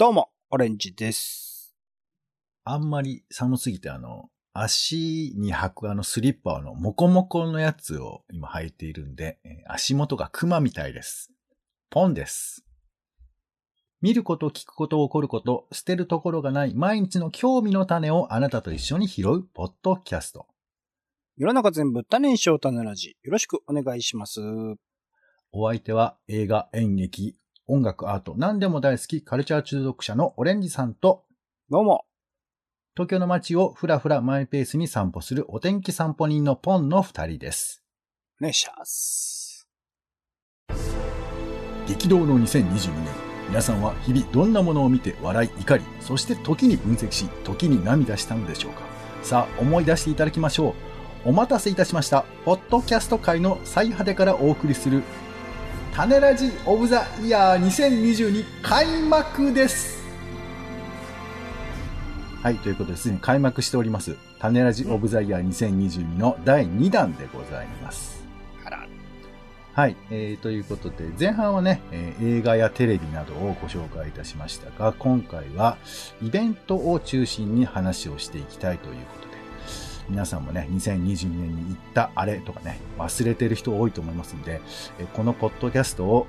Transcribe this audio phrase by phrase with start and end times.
[0.00, 1.74] どうも、オレンジです。
[2.64, 11.30] あんまり寒すぎてあの、足に履くあのスリッパのモコモコのやつを今履いているんで、えー足元がクマみたいです。
[11.90, 12.64] ポンです。
[14.00, 20.46] 見ること、聞くこと、起こること、捨てるところがない毎日の興味の種をあなたと一緒に拾うポッドキャスト。
[21.36, 23.18] 世の中全部種にしよう種ラジ。
[23.22, 24.40] よろしくお願いします。
[25.52, 31.24] お相手は映画、演劇、音楽、アート、何でも大好きカルチャー中毒者のオレンジさんと、
[31.70, 32.04] どうも。
[32.94, 37.84] 東京の街をふらふらマイペースに散歩するお天気散歩人のポンの二人です。
[38.40, 39.68] お願いします。
[41.86, 48.82] 激動の2022年皆さんは日々どんなものを見て笑い怒りそして時に分析し時に涙したのでしょうか
[49.24, 50.76] さあ思い出していただきましょ
[51.26, 55.02] うお待たせいたしましたポッドキャスト界の最果てからお送りする
[55.92, 60.00] 種ラジオブザイヤー2022開幕です。
[62.42, 68.24] はいということですでに開幕しております種ラジオブザイヤー2022の第2弾でございます、
[69.74, 75.76] はい、えー、ということで、前半はね、えー映画やテレビなどをご紹介いたしましたが、今回は
[76.22, 79.29] イベントを中心に話をしていきたいということ、
[80.10, 84.60] 皆さんもね、2022年に行ったあれとかね、忘れてる人多いと思いますので、
[84.98, 86.26] えーこのポッドキャストを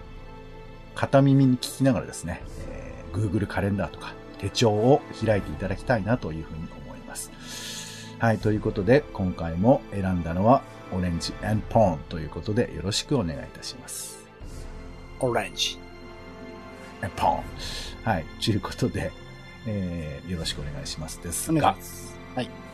[0.93, 7.31] 片耳に聞きながらですね、えー Google カレンダーとか手帳を開いていただきたいなというふうに思います。
[8.19, 10.61] はい、ということで、今回も選んだのは、
[10.93, 11.33] オレンジ
[11.69, 14.23] ポーンということで、よろしくお願いいたします。
[15.19, 15.79] オレンジ。
[17.15, 17.43] ポーン
[18.03, 19.11] はい、ということで、
[19.65, 22.19] えーよろしくお願いしますですがお願いし、ます。
[22.35, 22.70] はい。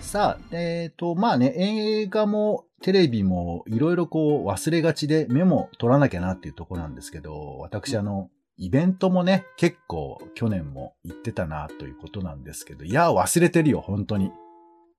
[0.00, 14.32] さあ、えっ、と、まあね、映画もテレビもいろいろこう忘れがちでメモ取らなきゃなっていうところなんですけど、私あの、イベントもね、結構去年も行ってたなということなんですけど、いや、忘れてるよ、本当に。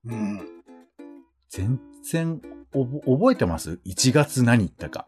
[0.06, 0.40] うん。
[1.50, 2.40] 全然
[2.72, 5.06] 覚えてます ?1 月何行ったか。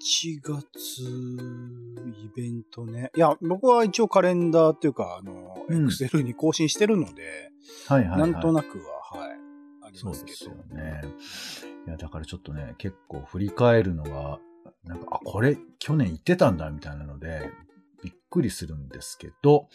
[0.00, 3.10] 1月、イベントね。
[3.14, 7.52] いや、僕は一応カレンダーっていうか、あの、エうんクセルに更新してるので、
[7.86, 8.30] はいはい、はい。
[8.32, 8.78] なんとなく
[9.12, 9.30] は、はい、
[9.82, 10.36] ありそうますけど。
[10.36, 11.02] ですよね。
[11.86, 14.40] いや、だからちょっとね、結構振り返るのが、
[14.84, 17.50] なんか、あ、これ去年行ってたんだ、みたいなので、
[18.02, 19.68] びっくりするんですけど、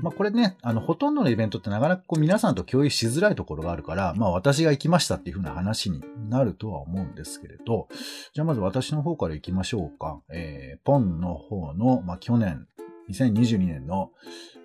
[0.00, 7.88] まあこれね、あの、ほとんどのイベントってなかなかこう皆さんと共有しづらいところがあるから、まあ私が行きましたっていう風な話になるとは思うんですけれど、
[8.32, 10.20] じゃあまず私の方から行きましょうか。
[10.30, 12.66] えー、ポンの方の、まあ去年、
[13.10, 14.10] 2022年の、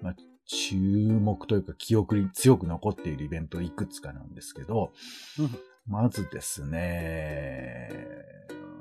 [0.02, 4.94] まあ注目というか記憶に強く残っているイベントいくつかなんですけど、
[5.40, 5.50] うん
[5.90, 7.90] まずですね、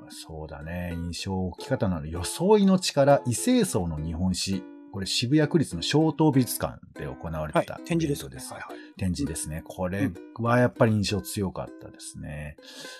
[0.09, 4.63] そうだね、印象大きかったのは、装いの力、異性層の日本史。
[4.91, 8.51] これ渋谷区立の小東美術館で行われはいてた、展示ですです。
[8.53, 8.77] はいはい。
[8.97, 9.63] 展示ですね。
[9.67, 10.09] これ
[10.39, 12.57] はやっぱり印象強かったですね。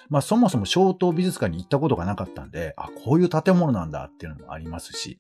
[0.10, 5.20] まあそもそも小東美術館に行ったことがなかったんで、あ、こういう建物なんだっていうのもありますし、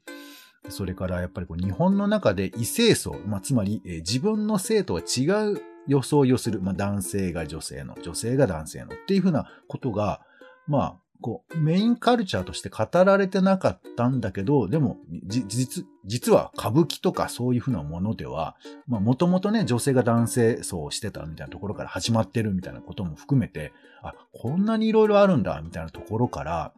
[0.69, 10.21] それからやっぱりこう日本の中で異性層、まあつまり、えー自分の性とは違う装いをする、まあ男性が女性の、女性が男性のっていうふうなことが、
[10.67, 18.55] まあ、こう、メインカルチャーとして語られてなかったんだけど、でも、じ実、実は歌舞伎とかそういうふうなものでは、
[18.88, 23.73] まあ、もともとね、女性が男性層をしてたみたいなところから始まってるみたいなことも含めて、
[24.03, 26.73] あ、こんなにいろいろあるんだ、みたいなところから、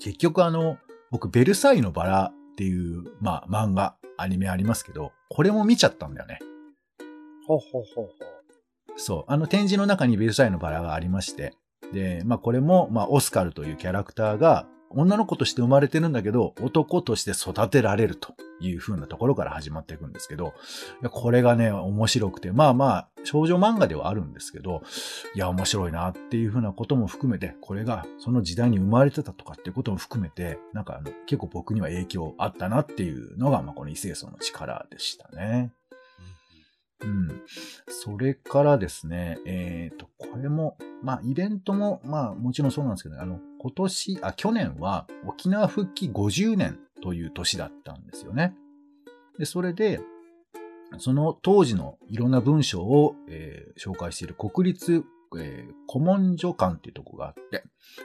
[0.00, 0.78] 結局あの、
[1.10, 6.38] 僕、ベルサイユのバラっていう、まあ、漫画、アニメありますけど、これも見ちゃったんだよね。
[7.46, 8.34] ほうほうほうほう。
[8.96, 9.32] そう。
[9.32, 11.54] あの展示の中にベルサイユのバラがありまして、
[11.92, 20.54] で、まあこれも、まあオスカルというキャラクターが女の子として生まれてるんだけど、男として育てられるという風なところから始まっていくんですけど、
[21.10, 24.82] これがね、面白くて、まあまあ、少女漫画ではあるんですけど、
[25.34, 35.72] いや、面白いなっていう風なことも含めて、これがその時代に生まれてたとかっていうことも含めて、なんかあの、結構僕には影響あったなっていうのが、まあこの異性層の力でしたね。
[37.02, 37.42] うん。
[37.88, 48.54] それからですね、えっ、と、これも、まあ、イベントも、まあ、もちろんそうなんですけど、あの、今年、あ、去年は沖縄復帰50年という年だったんですよね。
[49.38, 50.00] で、それで、
[50.98, 55.04] その当時のいろんな文章を、えー紹介している国立、
[55.36, 57.64] えー古文書館っていうとこがあって、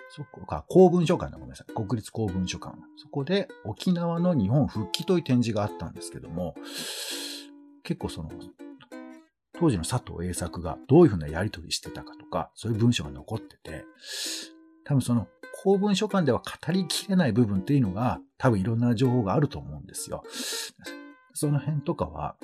[0.10, 1.74] そこか、公文書館だ、ごめんなさい。
[1.74, 2.76] 国立公文書館。
[2.98, 6.56] そこで沖縄の日本復帰という展示があったんですけども、
[7.84, 8.30] 結構その、
[9.60, 13.84] 当時の佐藤栄作がどういうふうなやり取りしてたかとか、そういう文章が残ってて、
[14.86, 15.28] 多分その
[15.64, 20.24] 公文書館では語りきれない部分っていうのが多分いろんな情報があると思うんですよ。
[21.34, 22.38] その辺とかは、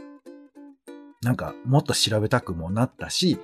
[1.22, 3.40] なんかもっと調べたくもなったし、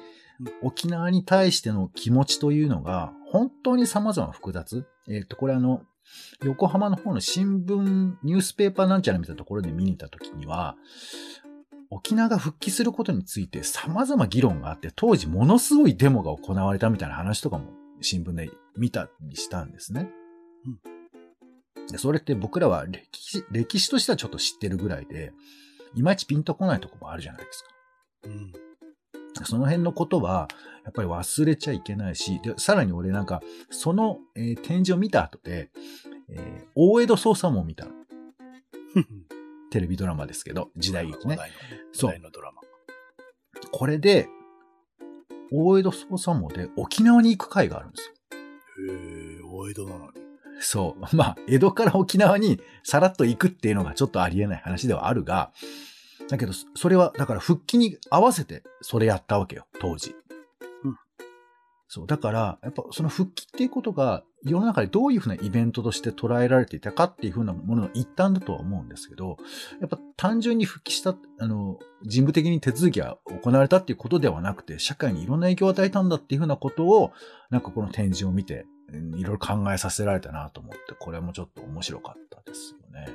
[0.62, 4.86] 沖縄に対しての気持ちというのが本当に様々複雑。
[5.08, 5.84] えっ、と、これあの、
[6.44, 10.76] 横浜の方の新聞、ニュースペーパーなんちゃらみたいなところで見に行った時には、
[11.92, 17.66] 沖縄が復帰することについて様々議論があって、当時ものすごいデモが行われたみたいな話とかも
[18.00, 20.10] 新聞で見たりしたんですね。
[20.66, 25.34] うん、でそれって僕らは歴史、歴史としてはちょっと知ってるぐらいで、
[25.94, 27.70] いまいちピンとこないとこもあるじゃないですか。
[28.26, 28.54] うん
[29.46, 30.50] その辺のことは、
[30.84, 35.72] やっぱり忘れちゃいけないし、で、さらに俺なんか、その、えー、展示を見た後で、
[36.30, 37.92] えー、大江戸捜査網を見たの。
[39.72, 41.40] テレビドラマですけど、時代劇ね。
[41.94, 42.20] そう。
[42.20, 42.62] のドラマ。
[43.72, 44.28] これで、
[45.52, 48.14] 大江戸捜査網で沖縄に行く会があるんですよ。
[48.90, 50.12] へえ、大江戸なのに。
[50.60, 51.06] そう。
[51.16, 55.52] まあ、江戸から沖縄にさらっと行くっていうのがちょっとありえない話ではあるが、
[56.30, 60.16] だけど、それは、だから復帰に合わせてそれやったわけよ、当時。
[61.94, 62.08] そう。
[62.08, 69.36] だから、やっぱその復帰っていうことが世の中でどういうふうなイベントとして捉えられていたかっていうふうなものの一端だとは思うんですけど、
[69.82, 77.12] やっぱ単純に復帰した、あの、人部的に手続きが行われたっていうことではなくて、社会にいろんな影響を与えたんだっていうふうなことを、
[77.50, 78.66] なんかこの展示を見て、
[79.18, 83.10] いろいろ考えさせられたなと思って、これもちょっと面白かったですよね。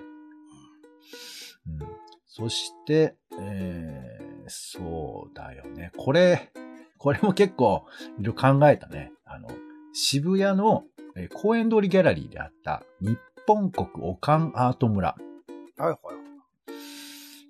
[1.67, 1.89] うん、
[2.27, 5.93] そして、えー、そうだよね。
[5.97, 6.53] これ、
[6.99, 7.85] これも結構
[8.19, 9.13] いろいろ考えたね。
[9.25, 9.49] あの、
[9.93, 10.85] 渋谷の
[11.35, 15.17] 公園通りギャラリーであった日本国オカンアート村。
[15.79, 15.99] はいはい。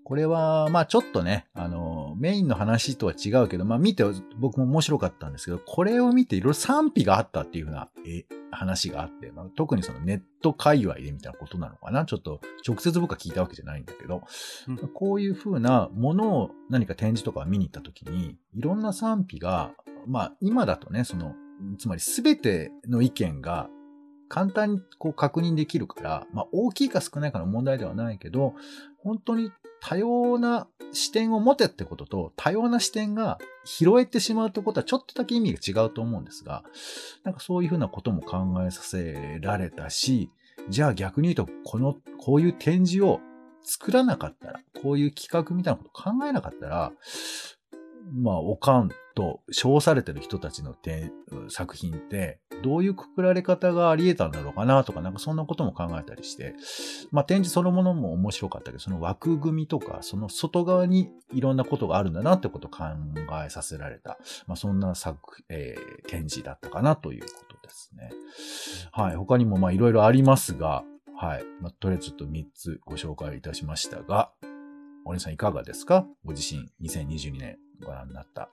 [0.05, 4.05] これは、まあちょっとね、あの、メインの話とは違うけど、まあ見て
[4.39, 8.25] 僕も面白かったんですけど、これを見ていろいろ賛否があったっていうふうなえ
[8.57, 12.05] 話があって、まあ、特にそのネット界隈でみたいなことなのかな。
[12.05, 14.23] ちょっと直接僕は聞いたわけじゃないんだけど、
[14.69, 19.73] うん、こういうふうなものを何か展示とか見に行った時に、いろんな賛否が、
[20.07, 21.35] まあ今だとね、その、
[21.79, 23.69] つまり全ての意見が
[24.29, 28.55] 簡単にこう確認できるから、まあ大きいか少ないかの問題ではないけど、
[28.99, 36.65] 本当に多様な視点を持てってことと、多様な視点が拾えてしまうってことはちょっとだけ意味が違うと思うんですが、
[37.25, 40.31] なんかそういうふうなことも考えさせられたし、
[40.69, 43.21] じゃあ逆に言うと、この、こういう展示を
[43.63, 46.93] 作らなかったら、こういう企画みたいなこと考えなかったら、
[48.13, 50.75] まあ、おかんと称されてる人たちの
[51.49, 56.55] 作品って、どういうくくられ方があり得たんだろうかなとか、なんかそんなことも考えたりして、
[57.11, 62.85] まあ展示そのものも面白かったけど、その枠組みとか、その外側にいろんなことがあるんだなってことを考
[63.45, 68.11] えさせられた、まあそんな作、えー、展示だったかなということですね。
[68.93, 69.17] はい。
[69.17, 70.85] 他にもまあいろいろありますが、
[71.19, 71.45] はい。
[71.61, 74.31] まあ、とりあえずちょっと3つご紹介いたしましたが、
[75.05, 76.05] お姉さんいかがですか？
[76.25, 78.49] ご自身2022年ご覧になった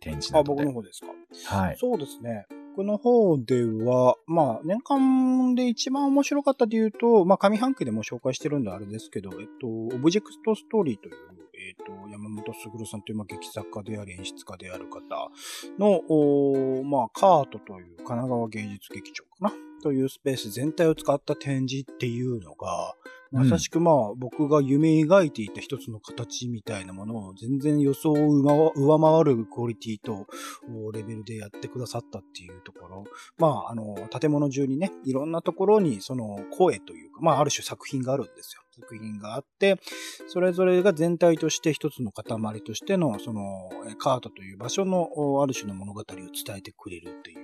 [0.00, 0.62] 展示などで。
[0.62, 1.00] あ、僕の方です
[1.46, 1.56] か？
[1.56, 1.76] はい。
[1.78, 2.46] そうですね。
[2.78, 11.14] 僕の方では、まあ、年間で一番面白かったというと、まあ、上半期でも紹介してるんであれですけど、えっと、オブジェクトストーリーという、
[11.54, 15.00] えっと、山本卓さんという、まあ、劇作家であり演出家である方
[15.76, 22.94] の、おまあ、カートという神奈川芸術劇場かなというスペース全体を使った展示っていうのが、
[23.30, 30.26] まさしくまあ、僕が夢描いていた一つの形みたいなものを全然予想を上回るクオリティと
[30.92, 33.04] レベルでやってくださったっていうところ。
[33.36, 38.62] まあ、あの、建物中にね、いろんなところにその声というか、まあ、ある種作品があるんですよ。
[38.80, 39.76] 作品があって、
[40.28, 45.10] それぞれが全体として一つの塊としての、その、カートという場所の
[45.42, 47.36] ある種の物語を伝えてくれるってい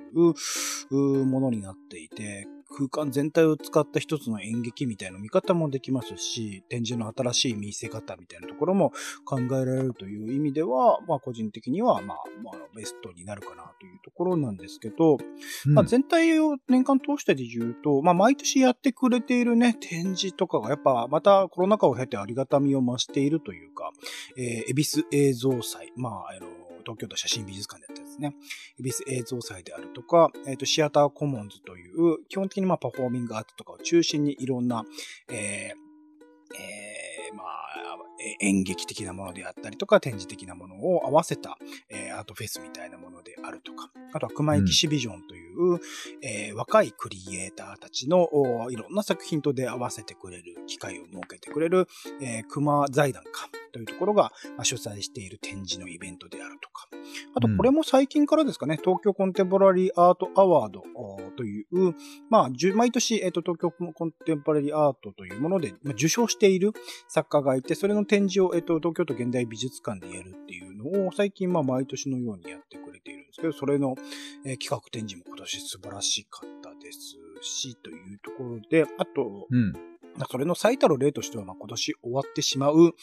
[0.90, 8.92] うものになっていて、空間全体を使った一つの演劇みたいな見方もできますし、展示の新しい見せ方みたいなところも
[9.24, 15.18] 考えられるという意味では、まあ個人的には、まあ、まあ、ベストになるかなというところなんですけど、
[15.66, 23.90] うん、まあ全体を年間通してで言うと、まあ毎年やってくれているね、展示とかがやっぱまたコロナ禍を経てありがたみを増しているというか、
[24.36, 28.34] えー、恵比寿映像祭、まあ、あの、東京都写真美術館でやったですね、
[28.78, 34.84] 恵比寿映像祭であるとか、えっ、ー、と、シアターコモンズという、基本的にまあパフォーミングアートとかを中心にいろんな、
[35.28, 37.64] えー、えー、まあ、
[38.40, 45.80] 演劇的なものであったりとか、展示的なものを合わせた、えー、アートフェスみたいなものであるとか、あとは熊井騎士ビジョンという、うん、
[46.22, 48.28] えー、若いクリエイターたちの
[48.70, 51.86] いろんな作品と出会わせてくれる機会を設けてくれる、
[52.20, 56.88] えー、熊財団かというところが、まあ、主催している展示のイベントであるとか、
[57.34, 60.84] あとこれも最近からですかね、東京コンテンポラリーアートアワード
[61.36, 61.66] という、
[62.30, 66.72] まあ、毎年、えっ、と、東京コンテンポラリーアートというもので、まあ、受賞している
[67.08, 73.96] 作家がいて、それの展示を、えっ、と、東京都現代美術館でやるっていうのを、最近、まあ、毎年のようにやってくれているんですけど、それの、
[74.44, 79.93] え企画展示も今年素晴らしかったですし、というところで、あと、うん
[80.30, 82.94] それの最たる例としては、まあ、今年終わってしまう、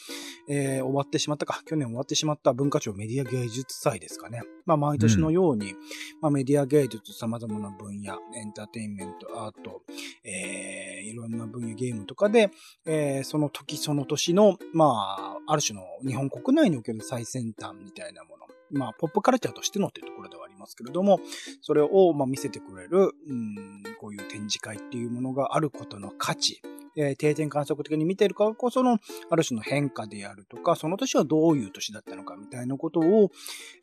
[0.48, 4.42] えー、終わってしまったか、去年終わってしまった文化庁メディア芸術祭ですかね。
[4.64, 5.78] まあ、毎年のように、うん、
[6.20, 9.82] まあ、メディア芸術様々な分野、エンターテインメント、アート、
[10.24, 12.50] えー、いろんな分野、ゲームとかで、
[12.86, 21.20] えー、その時その年の、まあ、ある種の日本国内における最先端みたいなもの、まあ、ポップカルチャーとしてのっていうところではありますけれども、
[21.60, 26.62] それを、まあ、見せてくれる、うん、こういう展示会っていうものがあることの価値、
[26.96, 28.98] えー、定点観測的に見ているからこその、
[29.30, 33.30] ある種の変化であるとか、その年はどういう年だったのかみたいなことを、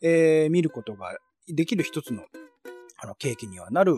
[0.01, 1.17] えー、見ることが
[1.48, 2.24] できる一つの、
[3.01, 3.96] あの、契機にはなる、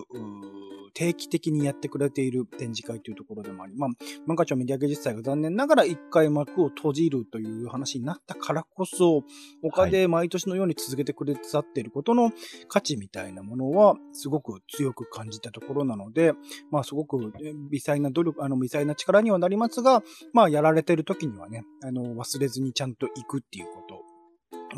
[0.94, 3.90] 定期的にやってくれている展示会というところでもあり、まあ、
[4.28, 9.24] 文化庁メディア芸術祭が残念ながら一回幕を閉じるという話になったからこそ、
[9.62, 12.32] 他で毎年のように続けてくれさっていることの
[12.68, 16.34] 価値みたいなものはすごく強く感じたところなので、
[16.72, 17.32] まあすごく
[17.70, 20.04] 微細な努力、あの微細な力にはなりますが、
[20.34, 24.01] まあやられてる時にはね、あの忘れずにちゃんと行くっていうこと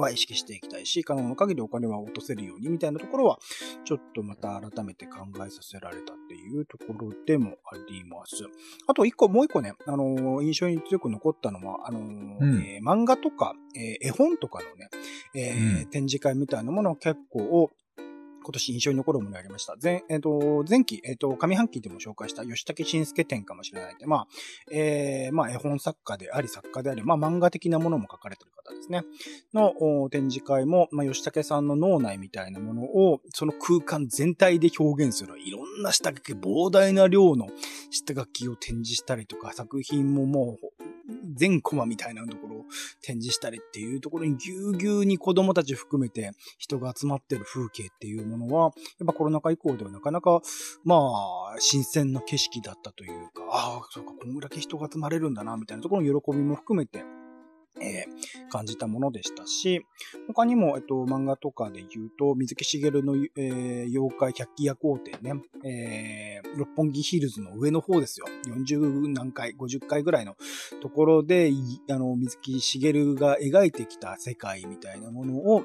[0.01, 3.39] は意識していきたいし、可能な限りお金は落とせるようにみたいなところは、
[3.85, 8.45] ちょっとまた改めて考えさせられたっていうところでもあります。
[8.87, 12.03] あと一個、もう一個ね、あのー、印象に強く残ったのは、あのー
[12.39, 14.89] うん、えー、漫画とか、え絵本とかのね、
[15.35, 17.71] えうん、展示会みたいなものを結構
[18.43, 19.75] 今年印象に残るものがありました。
[19.81, 24.27] 前、えっ、ー、と、前期、えっ、ー、と、上半期でも紹介した吉武慎介展かもしれないで、まあ、
[24.71, 29.03] えー、まあ、絵本作家であり、作家であり、まあ、漫画的なものも書かれてる方ですね。
[29.53, 37.47] の展示会も、まあ、吉武さんの脳内みたいなものを、その空間全体で表現する、いろんな下書き、膨大な量の
[37.91, 40.83] 下書きを展示したりとか、作品ももう、
[41.35, 42.65] 全コマみたいなところを
[43.01, 50.41] 展示したりっていうところにぎゅうぎゅうに子供たち含めて人が集まってる風景っていうものは、やっぱコロナ禍以降ではなかなか、
[50.83, 57.03] まあ、新鮮な景色だったというか、ああ、そうか、こんだけ人が集まれるんだな、みたいなところの喜びも含めて、
[57.81, 59.85] えー、感じたものでしたし、
[60.27, 68.27] 他にも、えっと、漫画とかで言うと、水木しげるの、えー、妖怪百鬼夜行展ね、えー、六本木ヒルズの上の方ですよ。
[68.47, 70.35] 40何回、50回ぐらいの
[70.81, 71.51] ところで、
[71.89, 75.63] あの、水木しげるが描いてきた世界みたいなものを、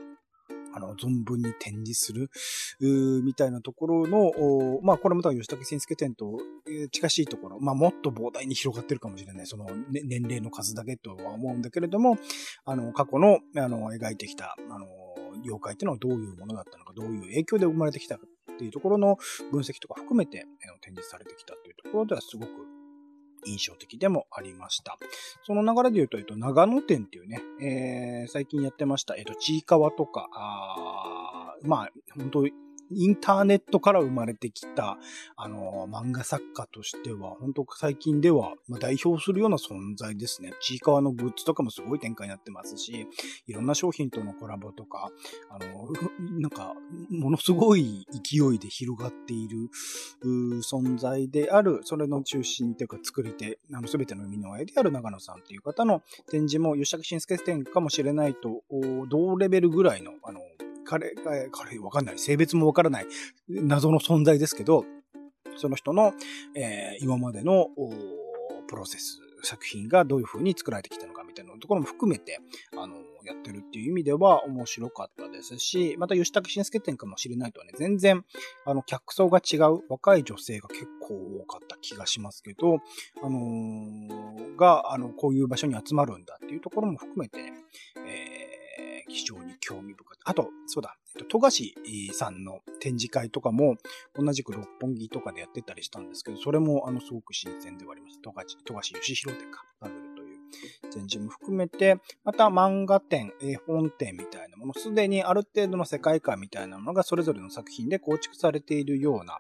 [0.75, 2.31] あの、存分に展示する、
[3.23, 4.33] みたいなところの、
[4.83, 6.39] まあ、これも多分吉武慎介展と
[6.91, 9.47] 近しいところ、まあ、もっと膨大に広がってるかもしれない。
[9.47, 12.17] その、ね、年齢の数だけとは思うんだけれども、
[12.65, 14.87] あの、過去の、あの、描いてきた、あの、
[15.43, 19.17] 妖怪っていうのはどういうものだったのか、どういう影響で生まれてきたかっていうところの
[19.53, 20.47] 分析とか含めて
[20.81, 22.78] 展示されてきたというところではすごく
[23.47, 24.99] 印象的でもありました。
[25.45, 32.45] その流れで言うと、えっと、長野店っていうね、えー、最近やってました、えっと、ちいかわとか、あまあ、本当
[32.91, 34.99] インターネットから生まれてきた、
[35.37, 40.53] あの、漫画作家としては、本当最近では、ま、代表するような存在ですね。
[40.61, 43.07] ちいかわのグッズとかもすごい展開になってますし、
[43.47, 45.11] いろんな商品とのコラボとか、
[45.51, 45.89] あの、
[46.41, 46.75] なんか、
[47.11, 49.71] ものすごい勢いで広がっている、
[50.63, 58.63] 存在である、それの中心というか作り手、あの、すべての生みの親である長野さんという方の展示も、吉武慎介展かもしれないと、
[59.09, 60.41] 同レベルぐらいの、あの、
[60.89, 63.07] 彼が、彼わかんない、性別もわからない。
[63.49, 64.87] 謎の存在ですけど、
[65.57, 66.15] その人の、
[66.57, 67.69] えー、今までの
[68.69, 72.41] プロセス、作品がどういう風に作られてきたのかみたいなところも含めて、
[72.77, 78.25] あの、やってるっていう意味では面白かったですし、また吉武慎介展かもしれないとはね、全然、
[78.65, 82.79] あの、客層が違う若い女性が結構多かった気がしますけど、
[83.23, 87.41] あのー、が、あの、こういう場所に集まるんだっていうところも含めて、
[88.07, 88.38] えー
[89.09, 90.19] 非常に興味深い。
[90.25, 90.97] あと、そうだ、
[91.29, 91.75] 富樫
[92.13, 93.77] さんの展示会とかも、
[94.15, 98.21] 同じく六本木とかでやってたりしたんですけど、それも、あの、すごく新鮮ではあります。
[98.23, 99.65] 富樫、富樫義弘展か、
[100.93, 109.39] 展示も含めて、また漫画展、絵本展みたいなもの、すでにある程度の世界観みたいなものがそれぞれの作品で構築されているような、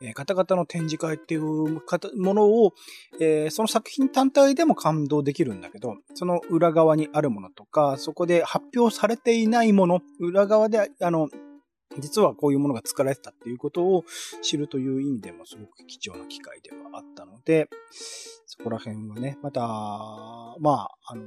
[0.00, 2.72] えー、方々の展示会っていうものを、
[3.20, 11.28] えー、その作品単体でも感動できるんだけど、その裏側にあるものとか、そこで発表されていないもの、裏側で、あの、
[11.98, 14.04] 実はこういうものが作られてたっていうことを
[14.42, 17.68] 知るという意味でもすごく貴重な機会ではあったので、
[18.46, 19.60] そこら辺はね、また、
[20.60, 21.22] まあ、あの、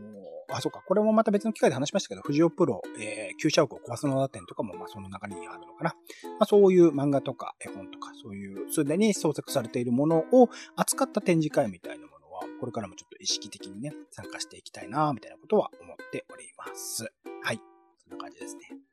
[0.51, 5.95] あ、そうか、これもまた別の機会で話しましたけど、藤尾プロ、えー、旧社屋を壊すのだ展とかも、まあ、その中にあるのかな。
[6.23, 17.11] まあ、そういう漫画とか絵本とか、そういうすでに創作されているものを扱った展示会みたいなものは、これからもちょっと意識的にね、参加していきたいな、みたいなことは思っております。
[17.43, 17.61] はい。
[17.97, 18.88] そんな感じですね。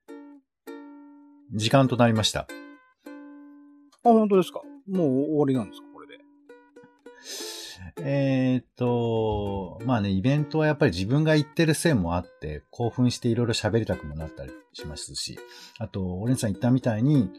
[1.53, 2.41] 時間となりました。
[2.41, 2.47] あ、
[4.03, 4.63] 本当ですか？
[4.89, 5.87] もう終わりなんですか？
[5.95, 6.19] これで。
[7.99, 15.39] えー、っと、まあね、イベントはやっぱり自分が行ってる線もあって、興奮していろいろ喋りたくもなったりしますし、
[15.79, 17.31] あと、オレンさん言ったみたいに、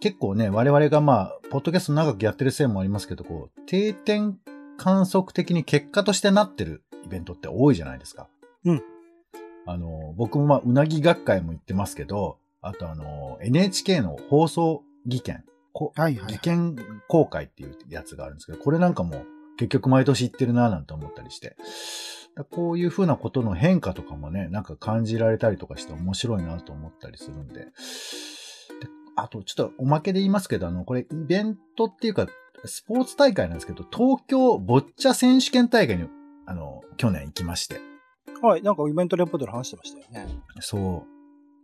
[0.00, 4.38] 結構ね、我々がまあ、ポッドキャスト長くやってる線もありますけど、こう、定点
[4.76, 8.28] 観測的に結果としてなってるイベントって多いじゃないですか。
[8.64, 8.82] うん。
[9.66, 15.44] あの、僕もまあ、うなぎ学会も行ってますけど、あとあの、NHK の放送技研、
[15.74, 16.76] はいはい、はい、技研
[17.08, 19.24] 公開っていうやつがあるんですけど、これなんかも
[19.58, 21.56] 結局毎年行ってるなぁなんて思ったりして。
[22.50, 27.60] こういうふうなことの変化とかもね、なんか感じられたりとかして面白いなと思ったりするんで。
[27.60, 27.70] で
[29.14, 32.26] あと、ちょっとおまけで言いますけど、あの、これイベントっていうか、
[32.64, 36.08] スポーツ大会なんですけど、東京ボッチャ選手権大会に、
[36.46, 37.80] あの、去年行きまして。
[38.42, 40.26] はい、なんかイベントレポートで話してましたよね。
[40.58, 41.13] そう。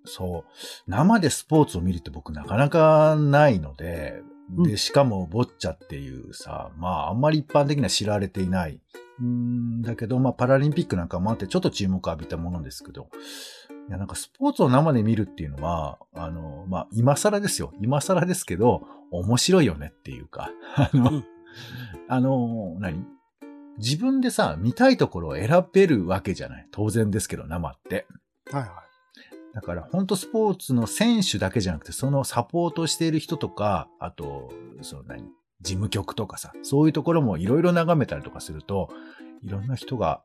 [0.05, 0.91] そう。
[0.91, 8.81] 生でスポーツを見るって僕なかなかないので、で、しかもボッチャっていうさ、まああんまり一般的には知られていない。
[9.23, 13.09] んだけど、まあパラリンピックなんかもあってちょっと注目を浴びたものですけど、
[13.89, 17.73] いやなんかスポーツを生で見るっていうのは、あの、まあ今更ですよ。
[17.81, 21.25] 今更ですけど、面白いよねっていうか、 あの、うん、
[22.09, 23.05] あの、何？
[23.79, 26.69] 自分でさ、見たいところを選べるわけじゃない。
[26.71, 28.07] 当然ですけど、生って。
[28.51, 28.71] はいはい。
[29.55, 34.53] だから本当スポーツの選手だけじゃなくて、そのサポートしている人とか、あと、
[34.83, 35.25] その何、
[35.61, 38.91] 事務局とかさ、そういうところもいろいろ眺めたりとかすると、
[39.43, 40.23] いろんな人が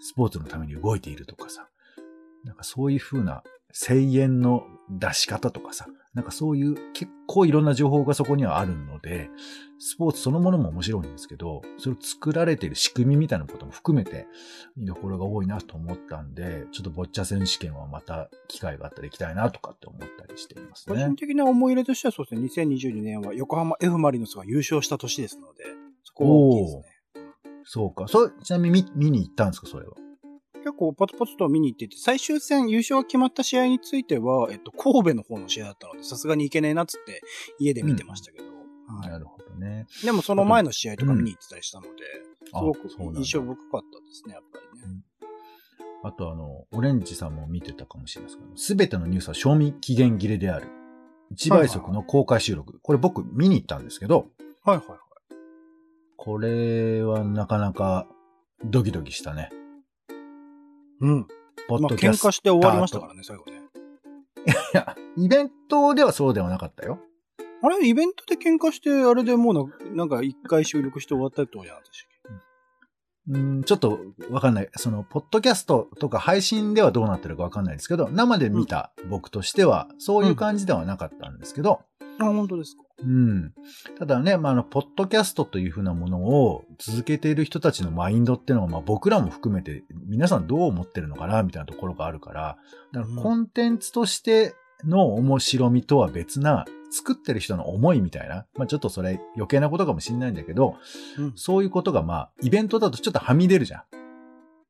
[0.00, 1.68] スポーツのために動いているとかさ、
[2.44, 9.30] なんかそういうふうな声援の出し方とかさ、なんかそういう結構いろんな情報がそこにはあるので、
[9.78, 14.26] スポーツそのものも面白いんですけど、それを作られている仕組みみたいなことも含めて
[14.76, 20.94] 見どころが多いなと思ったんで、ちょっとボッチャ選手権はまた機会があったら行きたいなとかって思ったりしていますね。
[20.94, 25.64] 個人的な思い入れとしてはそうですね、2022年は横浜 F マリノスが優勝した年ですので、
[26.04, 26.82] そこは大きいですね。
[27.64, 28.08] そうか。
[28.08, 29.92] それ、ちなみに見見に行ったんですか、それは？
[30.58, 37.22] 結構ポツポツと見に行ってて、最終戦優勝が決まった試合については、えっと、神戸の方の試合だったので、さすがに行けねえなっつって
[37.58, 38.44] 家で見てましたけど。
[38.44, 39.86] うんはい、なるほどね。
[40.02, 41.90] でもその前の試合とか見に行ってたりしたので、
[42.46, 45.02] すごく印象深かったですね、やっぱりね。
[46.02, 50.68] あとあの、オレンジさんも見てたかもしれないですけど、すべてのニュースは賞味期限切れである。
[51.30, 52.78] 一倍速の公開収録。
[52.80, 54.28] これ僕見に行ったんですけど、
[54.64, 54.98] はいはいはい。
[56.16, 58.06] これはなかなか
[58.64, 59.50] ドキドキしたね。
[61.00, 61.26] うん。
[61.68, 62.26] ポッドキャスト。
[62.26, 63.62] まあ、喧嘩して終わりましたからね、最後ね。
[64.46, 67.00] いや、イベントではそうではなかったよ。
[67.62, 72.08] あれイベントで喧嘩して、あれでもうな、なんか一回収録して終わったってことじゃなかったっけ？
[73.30, 73.98] うん、ちょっと
[74.30, 74.68] わかんない。
[74.76, 81.82] その、ポッドキャストとか配信ではどうなってるかわかんないですけど、生で見た僕としては、そういう感じではなかったんですけど。
[82.18, 82.82] うん、あ、本当ですか。
[83.00, 83.52] うん。
[83.98, 92.58] ただね、まあ、あの、ポッドキャストというふうなものを続けている人たちのマインドっていうのは、まあ、僕らも含めて、皆さんどう思ってるのかな、みたいなところがあるから、
[92.92, 94.54] だからコンテンツとして
[94.84, 100.76] の面白みとは別な、作ってる人の思いみたいな、まあ、ちょっとそれ余計なことかもしれないんだけど、
[101.18, 103.82] うん、そういうことがまあ、イベントだとちょっとはみ出るじゃん。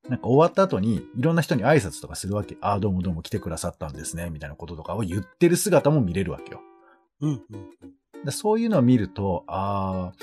[0.08, 2.56] なんか終わった後にいろんな人に挨拶とかするわけ。
[2.60, 6.60] ああ、どうもどうも来てくださったんですね、みたいなこととかを言ってる姿も見れるわけよ。
[7.20, 7.42] うん、
[8.24, 10.18] うん、そういうのを見ると、ああ、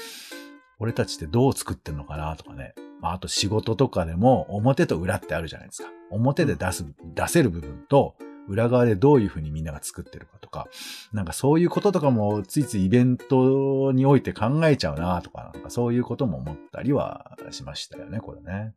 [0.79, 2.73] 俺たちってどう作ってんのかなとかね。
[3.01, 5.89] まあ、あと仕事とかでも表と裏ってあるじゃないですか。
[6.09, 8.15] 表で出す、出せる部分と、
[8.47, 10.67] 裏側でどういうふうにみんなが作ってるかとか、
[11.13, 18.73] なんかそういうこととかもついついイベントにおいて考えちゃうなとか、なんかそういうことも思ったりはしましたよね、これね。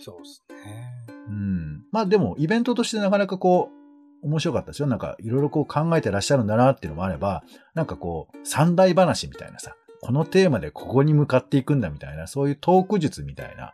[0.00, 0.92] そうですね。
[1.28, 1.82] うん。
[1.90, 3.81] まあでも、イベントとしてなかなかこう、
[4.22, 4.88] 面白かったですよ。
[4.88, 7.42] なんか、いろいろこう考えてらっしゃるんだなっていうのもあれば、
[7.74, 13.72] なんかこう、三大話みたいなさ、このテーマでここに向かっていくんだみたいな、そういうトーク術みたいな、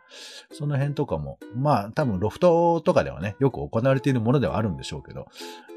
[0.51, 5.27] その辺とかも、まあ多分ロフトとかではね、よく行われているものではあるんでしょうけど、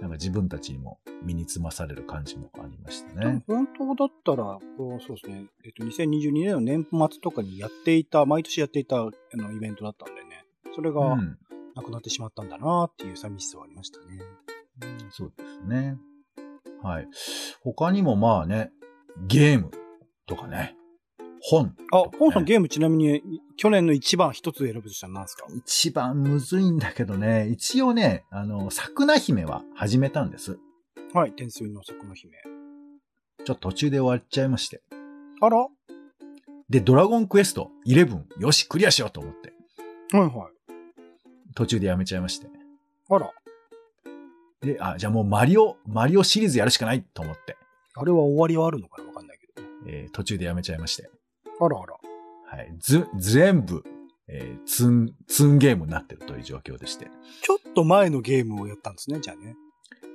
[0.02, 3.42] なんか自分たちにも身につまされる感じもありましたね。
[3.46, 11.38] 本当だったら、こうそうですね、えっと、2022年の年末とかにやっていた、毎年やっていたあのイベントだったんでね、それがうん
[11.74, 14.20] なくなってしまったんだなっていう寂しさはありましたね。
[15.10, 15.96] そうですね。
[16.82, 17.08] はい。
[17.62, 18.72] 他にもまあね、
[19.26, 19.70] ゲーム
[20.26, 20.74] とかね、
[21.40, 21.74] 本。
[21.92, 23.22] あ、ポンさんゲームちなみに
[23.56, 25.46] 去年の一番一つ選ぶとしたら何ですか？
[25.54, 30.58] 一番むずいんだけどね、一応ね、あの、桜姫は始めたんです。
[31.12, 32.38] はい、天水の底の姫。
[33.44, 34.82] ちょっと途中で終わっちゃいまして。
[35.40, 35.58] あら？
[35.58, 35.68] は
[36.70, 39.52] で、ドラゴンクエスト11、よし、クリアしようと思って、
[40.14, 40.30] いはい。
[41.54, 42.46] 途中でやめちゃいまして。
[43.10, 43.30] あら、
[44.62, 47.56] で、あ、じゃあもうマリオ、マリオシリーズやるしかないと思って、
[47.94, 49.68] あれは終わりはあるのかなわかんないけど。
[49.86, 51.10] えー途中でやめちゃいまして。
[51.60, 51.94] あらあら。
[52.56, 52.74] はい。
[52.78, 53.82] ず、全部、
[54.28, 57.08] えーツン、ツンゲームになってるという状況でして。
[57.42, 59.56] ちょっと前のゲームをやったんですね、じゃあね。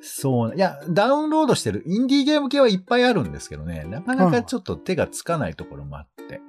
[0.01, 6.39] そう、いや、ダウンロードしてるインディーゲーム系はいっぱいあるんですけどね、なかなかちょっと手がつかないところもあって。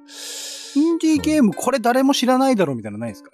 [0.75, 3.31] インディーゲーム、これ誰も知らないだろうみたいなのないですか？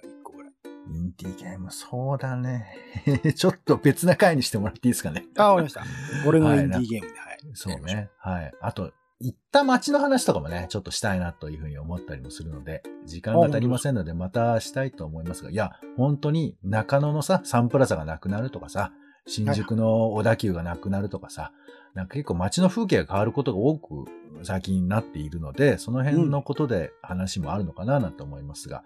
[0.88, 2.66] インディーゲーム、そうだね。
[3.36, 5.26] ちょっと別な回にしてもらっていいですかね。
[5.36, 5.84] あ、わかりました。
[6.26, 7.38] 俺のインディーゲームで、はい。
[7.54, 8.10] そうね。
[8.18, 8.52] はい。
[8.60, 18.92] あと、行った街の話とかもね、ちょっとしたいなというふうに思ったりもするので、時間が足りませんので、またしたいと思いますが、いや、本当に中野のさ、サンプラザがなくなるとかさ、
[19.26, 21.52] 新宿の小田急がなくなるとかさ、
[21.94, 24.04] なんか結構街の風景が変わることが多く
[24.42, 28.84] 最近なっているので、その辺のことで話もあるのかななんて思いますが、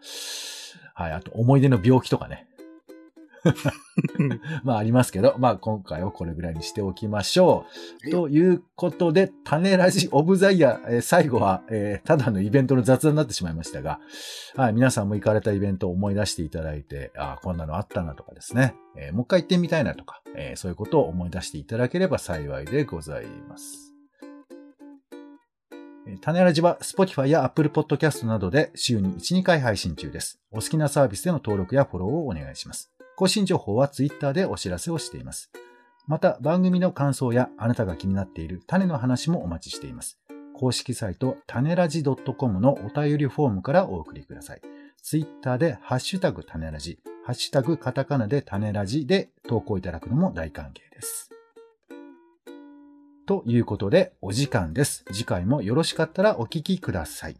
[1.00, 2.46] はい、あと思い出の病気とかね。
[4.64, 7.64] まあありますけど、まあ今回はこれぐらいにしておきましょ
[8.02, 8.04] う。
[8.04, 13.98] はいということで、種ラジオブザイヤー、えー最後は、えーただのイベントの雑談になってしまいましたが、
[14.56, 23.89] はい、皆さんも行かれたイベントを思い出していただいて、あーこんなのあったなとかですね、えーもう一回行ってみたいなとか、えーそういうことを思い出していただければ幸いでございます。
[26.06, 30.40] えー種ラジは Spotify や Apple Podcast などで週に1、2回配信中です。
[30.50, 32.90] お好きなサービスでの登録やフォローをお願いします。
[33.16, 35.50] 更新情報は Twitter でお知らせをしています。
[36.06, 40.18] また番組の感想やあなたが気になっている種の話もお待ちしています。
[40.54, 44.62] 公式サイト種ラジ .com のお便りフォームからお送りください。
[45.02, 51.30] Twitter でハッシュタグ種ラジ、ハッシュタグカタカナで種ラジで投稿いただくのも大歓迎です。
[53.30, 55.04] ということでお時間です。
[55.12, 57.36] 次回もよろしかったらお聞きください。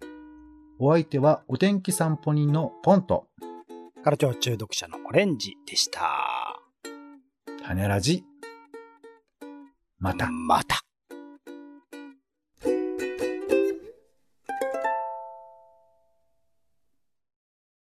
[0.79, 3.27] お相手はお天気散歩人のポンと
[4.05, 6.61] カラチョ中毒者のオレンジでした。
[7.65, 8.23] 種ラジ。
[9.99, 10.31] また。
[10.31, 10.80] また。